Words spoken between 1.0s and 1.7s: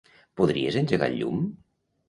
el llum?